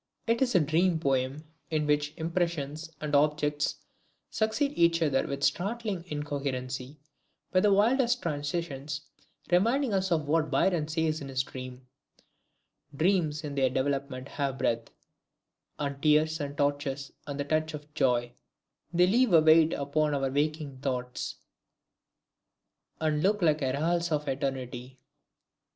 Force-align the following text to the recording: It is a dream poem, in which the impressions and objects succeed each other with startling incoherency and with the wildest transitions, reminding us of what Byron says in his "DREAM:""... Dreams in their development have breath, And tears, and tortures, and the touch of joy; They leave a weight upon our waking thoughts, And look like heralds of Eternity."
It 0.25 0.41
is 0.41 0.55
a 0.55 0.59
dream 0.59 0.99
poem, 0.99 1.43
in 1.69 1.85
which 1.85 2.15
the 2.15 2.21
impressions 2.21 2.89
and 2.99 3.13
objects 3.15 3.75
succeed 4.31 4.73
each 4.75 4.99
other 5.03 5.27
with 5.27 5.43
startling 5.43 6.05
incoherency 6.07 6.87
and 6.87 6.97
with 7.53 7.61
the 7.65 7.71
wildest 7.71 8.19
transitions, 8.19 9.01
reminding 9.51 9.93
us 9.93 10.11
of 10.11 10.27
what 10.27 10.49
Byron 10.49 10.87
says 10.87 11.21
in 11.21 11.27
his 11.27 11.43
"DREAM:""... 11.43 11.85
Dreams 12.97 13.43
in 13.43 13.53
their 13.53 13.69
development 13.69 14.27
have 14.29 14.57
breath, 14.57 14.89
And 15.77 16.01
tears, 16.01 16.39
and 16.39 16.57
tortures, 16.57 17.11
and 17.27 17.39
the 17.39 17.43
touch 17.45 17.75
of 17.75 17.93
joy; 17.93 18.31
They 18.91 19.05
leave 19.05 19.33
a 19.33 19.41
weight 19.41 19.71
upon 19.73 20.15
our 20.15 20.31
waking 20.31 20.79
thoughts, 20.79 21.35
And 22.99 23.21
look 23.21 23.43
like 23.43 23.59
heralds 23.59 24.11
of 24.11 24.27
Eternity." 24.27 24.97